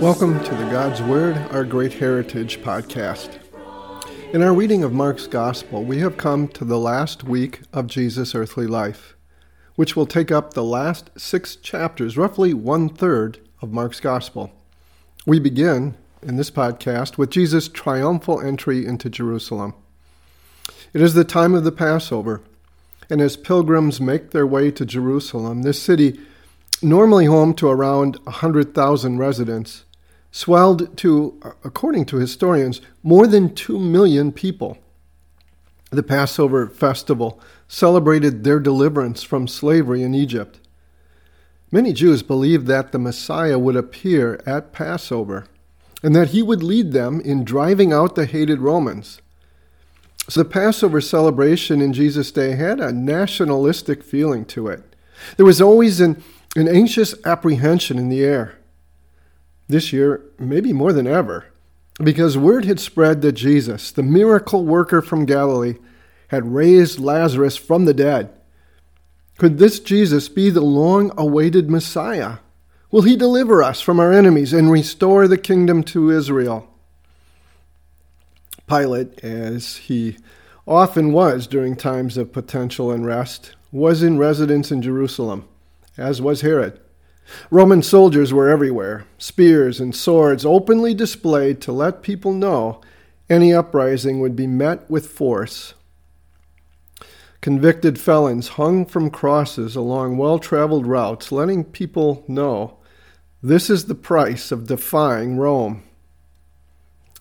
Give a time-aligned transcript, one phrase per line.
[0.00, 3.38] Welcome to the God's Word, our Great Heritage podcast.
[4.32, 8.34] In our reading of Mark's Gospel, we have come to the last week of Jesus'
[8.34, 9.16] earthly life,
[9.76, 14.50] which will take up the last six chapters, roughly one third of Mark's Gospel.
[15.30, 15.94] We begin
[16.24, 19.74] in this podcast with Jesus' triumphal entry into Jerusalem.
[20.92, 22.42] It is the time of the Passover,
[23.08, 26.18] and as pilgrims make their way to Jerusalem, this city,
[26.82, 29.84] normally home to around 100,000 residents,
[30.32, 34.78] swelled to, according to historians, more than 2 million people.
[35.90, 40.58] The Passover festival celebrated their deliverance from slavery in Egypt.
[41.72, 45.46] Many Jews believed that the Messiah would appear at Passover
[46.02, 49.20] and that he would lead them in driving out the hated Romans.
[50.28, 54.96] So the Passover celebration in Jesus' day had a nationalistic feeling to it.
[55.36, 56.22] There was always an,
[56.56, 58.56] an anxious apprehension in the air
[59.68, 61.46] this year, maybe more than ever,
[62.02, 65.76] because word had spread that Jesus, the miracle worker from Galilee,
[66.28, 68.30] had raised Lazarus from the dead.
[69.40, 72.40] Could this Jesus be the long awaited Messiah?
[72.90, 76.68] Will he deliver us from our enemies and restore the kingdom to Israel?
[78.66, 80.18] Pilate, as he
[80.68, 85.48] often was during times of potential unrest, was in residence in Jerusalem,
[85.96, 86.78] as was Herod.
[87.50, 92.82] Roman soldiers were everywhere, spears and swords openly displayed to let people know
[93.30, 95.72] any uprising would be met with force.
[97.40, 102.76] Convicted felons hung from crosses along well traveled routes, letting people know
[103.42, 105.82] this is the price of defying Rome.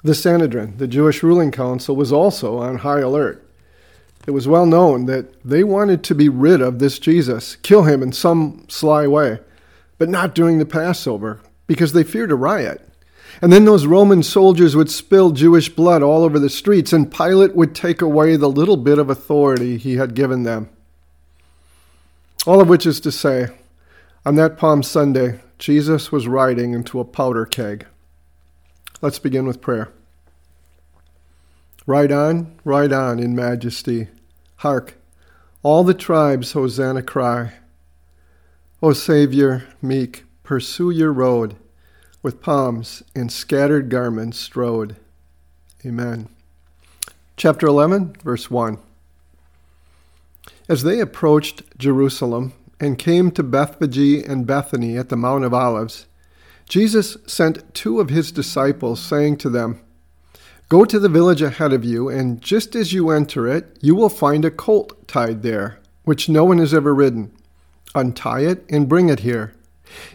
[0.04, 3.46] The Sanhedrin, the Jewish ruling council, was also on high alert.
[4.28, 8.04] It was well known that they wanted to be rid of this Jesus, kill him
[8.04, 9.40] in some sly way
[10.00, 12.89] but not during the Passover, because they feared a riot.
[13.42, 17.56] And then those Roman soldiers would spill Jewish blood all over the streets, and Pilate
[17.56, 20.70] would take away the little bit of authority he had given them.
[22.46, 23.48] All of which is to say,
[24.26, 27.86] on that Palm Sunday, Jesus was riding into a powder keg.
[29.02, 29.92] Let's begin with prayer.
[31.86, 34.10] Ride on, ride on in majesty.
[34.58, 34.96] Hark,
[35.64, 37.54] all the tribes Hosanna cry.
[38.82, 41.56] O Savior, meek, pursue your road
[42.22, 44.96] with palms and scattered garments strode.
[45.86, 46.30] Amen.
[47.38, 48.78] Chapter 11, verse 1.
[50.68, 56.06] As they approached Jerusalem and came to Bethphage and Bethany at the Mount of Olives,
[56.68, 59.82] Jesus sent two of his disciples, saying to them,
[60.68, 64.10] Go to the village ahead of you, and just as you enter it, you will
[64.10, 67.32] find a colt tied there, which no one has ever ridden
[67.96, 69.54] untie it, and bring it here.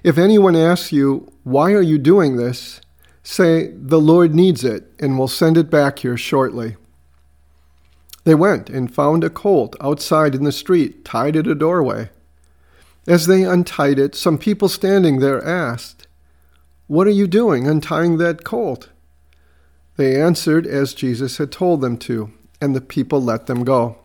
[0.03, 2.81] If anyone asks you, Why are you doing this?
[3.23, 6.77] say, The Lord needs it, and will send it back here shortly.
[8.25, 12.11] They went and found a colt outside in the street, tied at a doorway.
[13.07, 16.07] As they untied it, some people standing there asked,
[16.87, 18.89] What are you doing untying that colt?
[19.97, 23.99] They answered as Jesus had told them to, and the people let them go.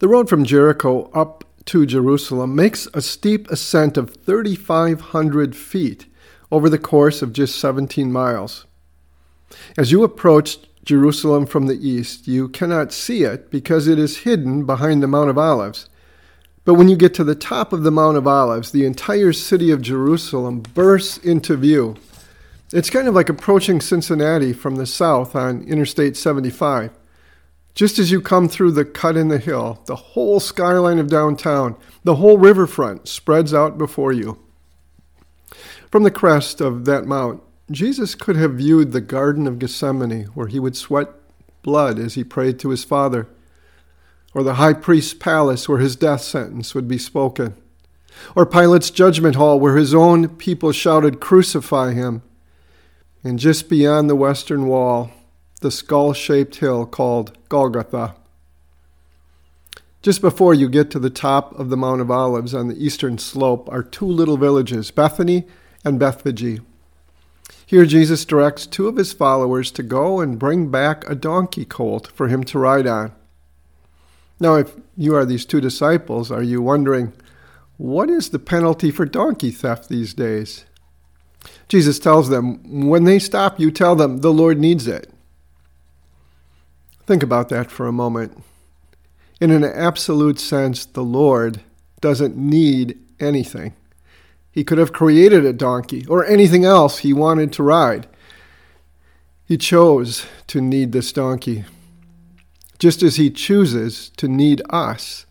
[0.00, 6.06] The road from Jericho up to Jerusalem makes a steep ascent of 3,500 feet
[6.50, 8.66] over the course of just 17 miles.
[9.76, 14.64] As you approach Jerusalem from the east, you cannot see it because it is hidden
[14.64, 15.90] behind the Mount of Olives.
[16.64, 19.70] But when you get to the top of the Mount of Olives, the entire city
[19.70, 21.96] of Jerusalem bursts into view.
[22.72, 26.92] It's kind of like approaching Cincinnati from the south on Interstate 75.
[27.78, 31.76] Just as you come through the cut in the hill, the whole skyline of downtown,
[32.02, 34.36] the whole riverfront spreads out before you.
[35.88, 37.40] From the crest of that mount,
[37.70, 41.10] Jesus could have viewed the Garden of Gethsemane, where he would sweat
[41.62, 43.28] blood as he prayed to his Father,
[44.34, 47.54] or the high priest's palace, where his death sentence would be spoken,
[48.34, 52.22] or Pilate's judgment hall, where his own people shouted, Crucify him.
[53.22, 55.12] And just beyond the western wall,
[55.60, 58.14] the skull shaped hill called Golgotha.
[60.00, 63.18] Just before you get to the top of the Mount of Olives on the eastern
[63.18, 65.44] slope are two little villages, Bethany
[65.84, 66.60] and Bethphage.
[67.66, 72.06] Here Jesus directs two of his followers to go and bring back a donkey colt
[72.06, 73.12] for him to ride on.
[74.40, 77.12] Now, if you are these two disciples, are you wondering,
[77.76, 80.64] what is the penalty for donkey theft these days?
[81.68, 85.12] Jesus tells them, when they stop, you tell them the Lord needs it.
[87.08, 88.36] Think about that for a moment.
[89.40, 91.62] In an absolute sense, the Lord
[92.02, 93.72] doesn't need anything.
[94.52, 98.08] He could have created a donkey or anything else he wanted to ride.
[99.46, 101.64] He chose to need this donkey,
[102.78, 105.24] just as he chooses to need us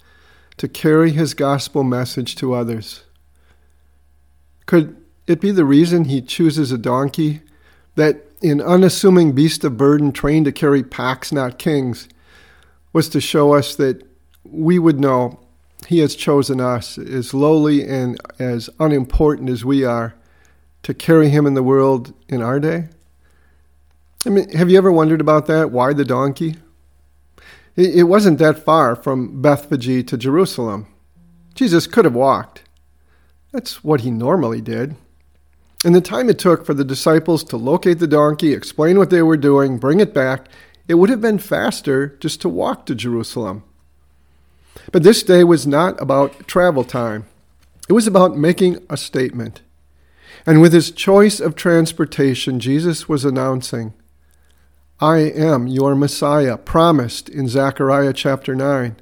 [0.57, 3.03] to carry his gospel message to others.
[4.65, 4.97] Could
[5.27, 7.41] it be the reason he chooses a donkey?
[7.94, 12.07] That an unassuming beast of burden trained to carry packs, not kings,
[12.93, 14.03] was to show us that
[14.43, 15.39] we would know
[15.87, 20.15] he has chosen us, as lowly and as unimportant as we are,
[20.83, 22.89] to carry him in the world in our day?
[24.25, 25.71] I mean, have you ever wondered about that?
[25.71, 26.55] Why the donkey?
[27.75, 30.87] It wasn't that far from Bethphage to Jerusalem.
[31.53, 32.63] Jesus could have walked.
[33.51, 34.95] That's what he normally did.
[35.85, 39.21] And the time it took for the disciples to locate the donkey, explain what they
[39.21, 40.47] were doing, bring it back,
[40.88, 43.63] it would have been faster just to walk to Jerusalem.
[44.91, 47.25] But this day was not about travel time,
[47.88, 49.62] it was about making a statement.
[50.45, 53.94] And with his choice of transportation, Jesus was announcing,
[55.00, 58.95] I am your Messiah, promised in Zechariah chapter 9.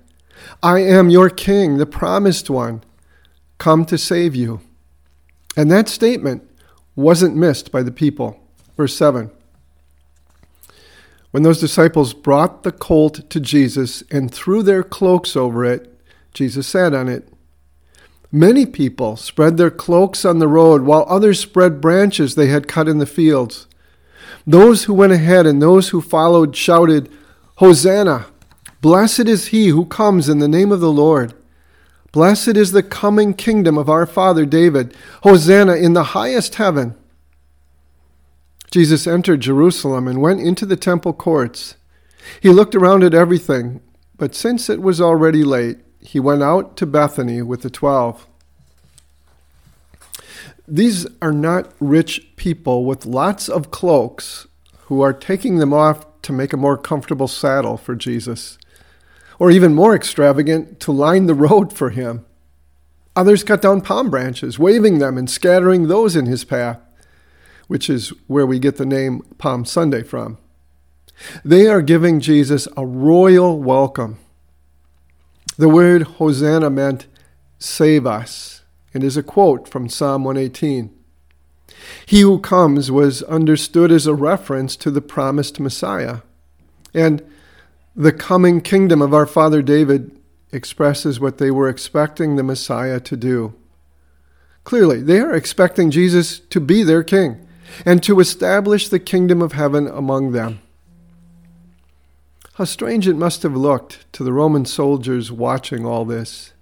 [0.61, 2.83] I am your King, the promised one,
[3.59, 4.59] come to save you.
[5.55, 6.49] And that statement
[6.95, 8.39] wasn't missed by the people.
[8.77, 9.31] Verse 7.
[11.31, 15.99] When those disciples brought the colt to Jesus and threw their cloaks over it,
[16.33, 17.27] Jesus sat on it.
[18.31, 22.87] Many people spread their cloaks on the road, while others spread branches they had cut
[22.87, 23.67] in the fields.
[24.47, 27.09] Those who went ahead and those who followed shouted,
[27.55, 28.27] Hosanna!
[28.81, 31.33] Blessed is he who comes in the name of the Lord.
[32.15, 34.95] Blessed is the coming kingdom of our father David.
[35.23, 36.95] Hosanna in the highest heaven.
[38.71, 41.75] Jesus entered Jerusalem and went into the temple courts.
[42.39, 43.81] He looked around at everything,
[44.17, 48.25] but since it was already late, he went out to Bethany with the twelve.
[50.65, 54.47] These are not rich people with lots of cloaks
[54.83, 58.57] who are taking them off to make a more comfortable saddle for Jesus,
[59.39, 62.25] or even more extravagant, to line the road for him.
[63.15, 66.79] Others cut down palm branches, waving them and scattering those in his path,
[67.67, 70.37] which is where we get the name Palm Sunday from.
[71.43, 74.17] They are giving Jesus a royal welcome.
[75.57, 77.07] The word Hosanna meant
[77.57, 80.93] save us and is a quote from Psalm 118.
[82.05, 86.19] He who comes was understood as a reference to the promised Messiah.
[86.93, 87.23] And
[87.95, 90.11] the coming kingdom of our father David
[90.51, 93.53] expresses what they were expecting the Messiah to do.
[94.65, 97.47] Clearly, they are expecting Jesus to be their king
[97.85, 100.59] and to establish the kingdom of heaven among them.
[102.55, 106.53] How strange it must have looked to the Roman soldiers watching all this.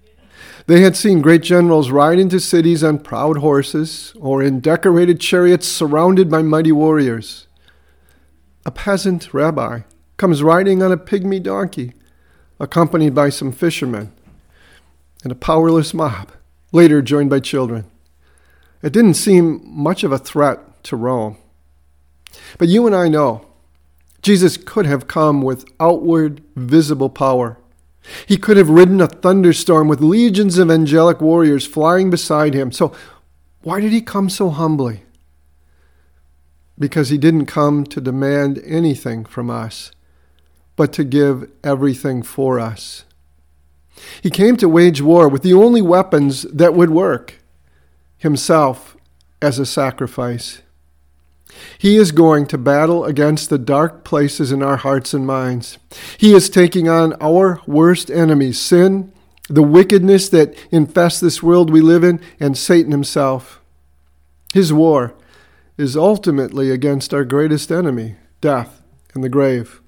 [0.66, 5.66] They had seen great generals ride into cities on proud horses or in decorated chariots
[5.66, 7.46] surrounded by mighty warriors.
[8.66, 9.80] A peasant rabbi
[10.16, 11.92] comes riding on a pygmy donkey,
[12.60, 14.12] accompanied by some fishermen,
[15.22, 16.30] and a powerless mob,
[16.72, 17.84] later joined by children.
[18.82, 21.36] It didn't seem much of a threat to Rome.
[22.58, 23.46] But you and I know
[24.22, 27.58] Jesus could have come with outward, visible power
[28.26, 32.70] he could have ridden a thunderstorm with legions of angelic warriors flying beside him.
[32.70, 32.92] So,
[33.62, 35.02] why did he come so humbly?
[36.78, 39.90] Because he didn't come to demand anything from us,
[40.76, 43.04] but to give everything for us.
[44.22, 47.40] He came to wage war with the only weapons that would work
[48.18, 48.96] himself
[49.40, 50.62] as a sacrifice.
[51.78, 55.78] He is going to battle against the dark places in our hearts and minds.
[56.18, 59.12] He is taking on our worst enemies sin,
[59.48, 63.60] the wickedness that infests this world we live in, and Satan himself.
[64.52, 65.14] His war
[65.76, 69.80] is ultimately against our greatest enemy, death and the grave.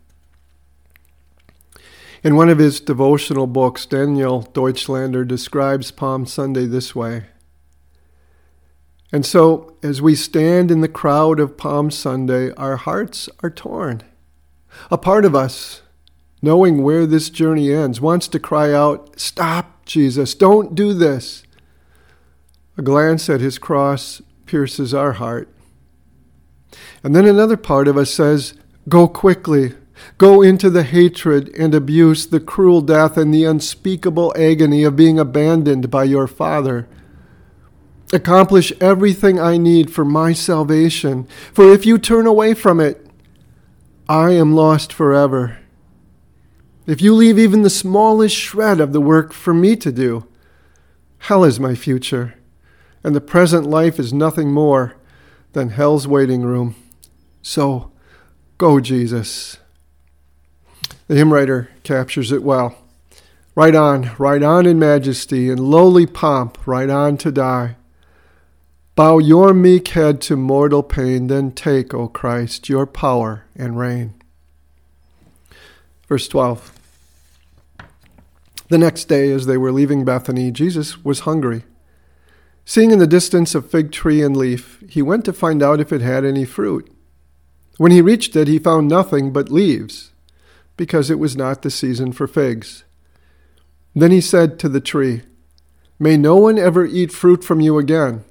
[2.22, 7.24] In one of his devotional books, Daniel Deutschlander describes Palm Sunday this way
[9.12, 14.02] and so, as we stand in the crowd of Palm Sunday, our hearts are torn.
[14.90, 15.82] A part of us,
[16.42, 21.44] knowing where this journey ends, wants to cry out, Stop, Jesus, don't do this.
[22.76, 25.48] A glance at his cross pierces our heart.
[27.02, 28.54] And then another part of us says,
[28.88, 29.74] Go quickly.
[30.18, 35.18] Go into the hatred and abuse, the cruel death, and the unspeakable agony of being
[35.18, 36.88] abandoned by your Father
[38.12, 43.04] Accomplish everything I need for my salvation, for if you turn away from it,
[44.08, 45.58] I am lost forever.
[46.86, 50.28] If you leave even the smallest shred of the work for me to do,
[51.18, 52.34] hell is my future,
[53.02, 54.94] and the present life is nothing more
[55.52, 56.76] than hell's waiting room.
[57.42, 57.90] So,
[58.56, 59.58] go, Jesus.
[61.08, 62.76] The hymn writer captures it well.
[63.54, 67.76] Right on, right on in majesty, in lowly pomp, right on to die.
[68.96, 74.14] Bow your meek head to mortal pain, then take, O Christ, your power and reign.
[76.08, 76.72] Verse 12.
[78.68, 81.64] The next day, as they were leaving Bethany, Jesus was hungry.
[82.64, 85.92] Seeing in the distance a fig tree and leaf, he went to find out if
[85.92, 86.90] it had any fruit.
[87.76, 90.10] When he reached it, he found nothing but leaves,
[90.76, 92.84] because it was not the season for figs.
[93.94, 95.22] Then he said to the tree,
[95.98, 98.24] May no one ever eat fruit from you again.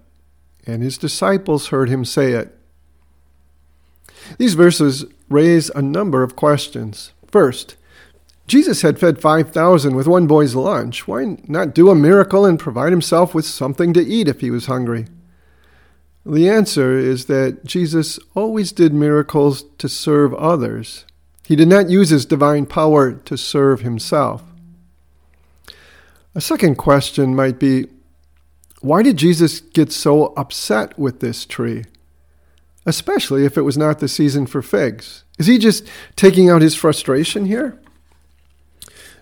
[0.67, 2.55] And his disciples heard him say it.
[4.37, 7.11] These verses raise a number of questions.
[7.27, 7.75] First,
[8.47, 11.07] Jesus had fed 5,000 with one boy's lunch.
[11.07, 14.67] Why not do a miracle and provide himself with something to eat if he was
[14.67, 15.07] hungry?
[16.25, 21.05] The answer is that Jesus always did miracles to serve others.
[21.47, 24.43] He did not use his divine power to serve himself.
[26.33, 27.87] A second question might be
[28.81, 31.85] why did Jesus get so upset with this tree?
[32.85, 35.23] Especially if it was not the season for figs.
[35.39, 37.79] Is he just taking out his frustration here?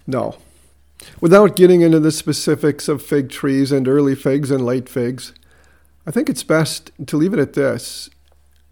[0.06, 0.38] No.
[1.22, 5.34] Without getting into the specifics of fig trees and early figs and late figs,
[6.06, 8.10] I think it's best to leave it at this.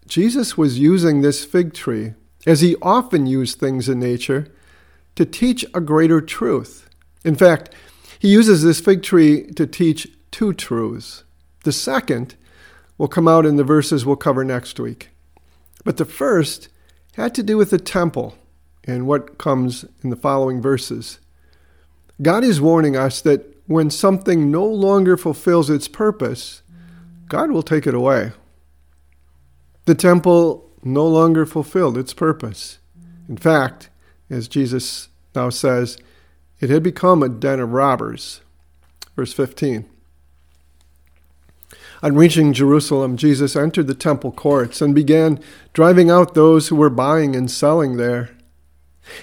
[0.06, 2.14] Jesus was using this fig tree,
[2.46, 4.48] as he often used things in nature,
[5.14, 6.88] to teach a greater truth.
[7.24, 7.74] In fact,
[8.18, 11.24] he uses this fig tree to teach two truths.
[11.64, 12.34] The second
[12.98, 15.10] will come out in the verses we'll cover next week.
[15.84, 16.68] But the first
[17.14, 18.36] had to do with the temple
[18.84, 21.18] and what comes in the following verses.
[22.20, 26.62] God is warning us that when something no longer fulfills its purpose,
[27.28, 28.32] God will take it away.
[29.84, 32.78] The temple no longer fulfilled its purpose.
[33.28, 33.88] In fact,
[34.30, 35.98] as Jesus now says,
[36.60, 38.40] it had become a den of robbers.
[39.16, 39.88] Verse 15.
[42.02, 45.38] On reaching Jerusalem, Jesus entered the temple courts and began
[45.72, 48.30] driving out those who were buying and selling there.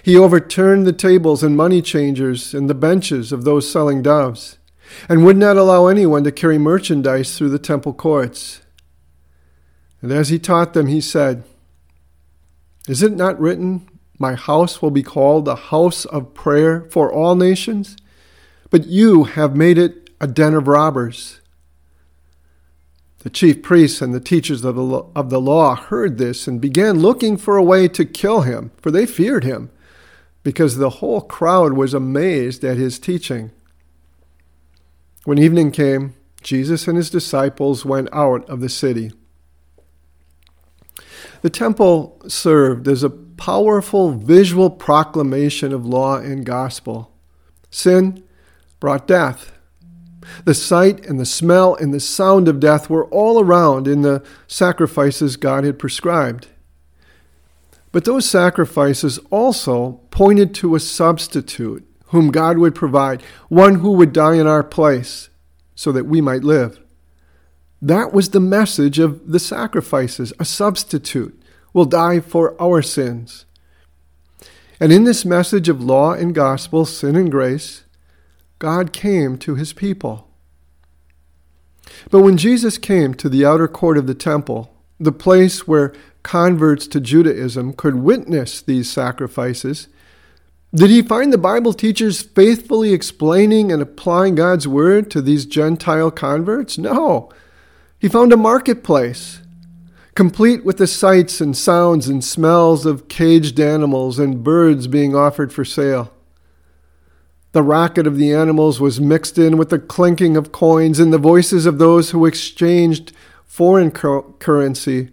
[0.03, 4.57] He overturned the tables and money changers and the benches of those selling doves,
[5.07, 8.61] and would not allow anyone to carry merchandise through the temple courts.
[10.01, 11.43] And as he taught them, he said,
[12.89, 17.35] Is it not written, My house will be called a house of prayer for all
[17.35, 17.95] nations?
[18.71, 21.39] But you have made it a den of robbers.
[23.19, 26.97] The chief priests and the teachers of the, of the law heard this and began
[26.97, 29.69] looking for a way to kill him, for they feared him,
[30.41, 33.51] because the whole crowd was amazed at his teaching.
[35.25, 39.11] When evening came, Jesus and his disciples went out of the city.
[41.41, 47.13] The temple served as a powerful visual proclamation of law and gospel.
[47.69, 48.23] Sin
[48.79, 49.53] brought death
[50.45, 54.23] the sight and the smell and the sound of death were all around in the
[54.47, 56.47] sacrifices God had prescribed.
[57.91, 64.13] But those sacrifices also pointed to a substitute whom God would provide, one who would
[64.13, 65.29] die in our place
[65.75, 66.79] so that we might live.
[67.81, 70.33] That was the message of the sacrifices.
[70.39, 71.41] A substitute
[71.73, 73.45] will die for our sins.
[74.79, 77.83] And in this message of law and gospel, sin and grace,
[78.59, 80.27] God came to his people.
[82.11, 85.93] But when Jesus came to the outer court of the temple, the place where
[86.23, 89.87] converts to Judaism could witness these sacrifices,
[90.73, 96.11] did he find the Bible teachers faithfully explaining and applying God's word to these Gentile
[96.11, 96.77] converts?
[96.77, 97.31] No.
[97.99, 99.41] He found a marketplace,
[100.15, 105.51] complete with the sights and sounds and smells of caged animals and birds being offered
[105.51, 106.13] for sale.
[107.51, 111.17] The racket of the animals was mixed in with the clinking of coins and the
[111.17, 113.11] voices of those who exchanged
[113.45, 115.09] foreign currency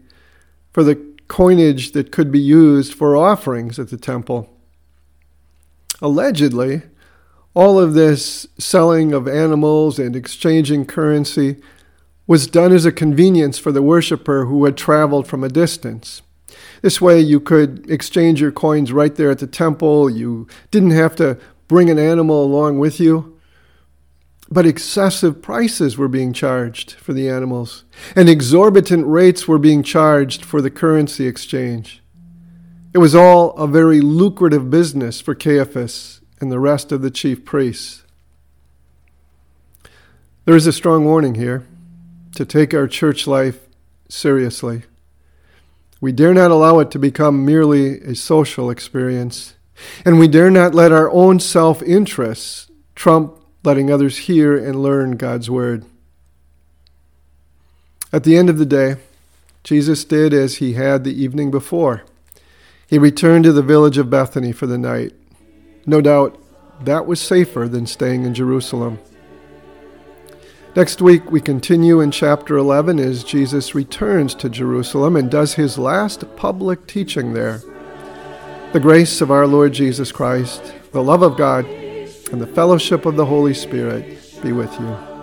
[0.70, 4.48] for the coinage that could be used for offerings at the temple.
[6.00, 6.82] Allegedly,
[7.54, 11.56] all of this selling of animals and exchanging currency
[12.26, 16.22] was done as a convenience for the worshiper who had traveled from a distance.
[16.82, 20.10] This way, you could exchange your coins right there at the temple.
[20.10, 23.38] You didn't have to bring an animal along with you.
[24.48, 30.44] But excessive prices were being charged for the animals, and exorbitant rates were being charged
[30.44, 32.00] for the currency exchange.
[32.92, 37.44] It was all a very lucrative business for Caiaphas and the rest of the chief
[37.44, 38.04] priests.
[40.44, 41.66] There is a strong warning here
[42.36, 43.66] to take our church life
[44.08, 44.82] seriously.
[46.00, 49.54] We dare not allow it to become merely a social experience,
[50.04, 55.12] and we dare not let our own self interests trump letting others hear and learn
[55.12, 55.84] God's Word.
[58.12, 58.96] At the end of the day,
[59.64, 62.04] Jesus did as he had the evening before.
[62.86, 65.12] He returned to the village of Bethany for the night.
[65.84, 66.40] No doubt
[66.84, 69.00] that was safer than staying in Jerusalem.
[70.76, 75.78] Next week, we continue in chapter 11 as Jesus returns to Jerusalem and does his
[75.78, 77.62] last public teaching there.
[78.74, 83.16] The grace of our Lord Jesus Christ, the love of God, and the fellowship of
[83.16, 85.15] the Holy Spirit be with you.